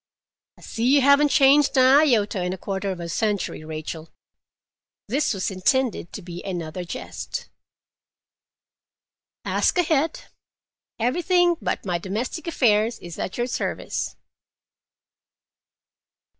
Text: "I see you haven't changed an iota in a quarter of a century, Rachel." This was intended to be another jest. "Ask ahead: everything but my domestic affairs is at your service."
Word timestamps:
"I 0.57 0.61
see 0.61 0.95
you 0.95 1.01
haven't 1.01 1.27
changed 1.29 1.77
an 1.77 1.85
iota 1.85 2.43
in 2.43 2.53
a 2.53 2.57
quarter 2.57 2.89
of 2.89 2.99
a 2.99 3.07
century, 3.07 3.63
Rachel." 3.63 4.09
This 5.07 5.31
was 5.31 5.51
intended 5.51 6.11
to 6.13 6.23
be 6.23 6.43
another 6.43 6.83
jest. 6.83 7.49
"Ask 9.45 9.77
ahead: 9.77 10.21
everything 10.97 11.55
but 11.61 11.85
my 11.85 11.99
domestic 11.99 12.47
affairs 12.47 12.97
is 12.97 13.19
at 13.19 13.37
your 13.37 13.45
service." 13.45 14.15